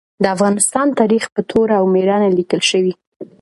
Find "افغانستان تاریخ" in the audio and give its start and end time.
0.35-1.23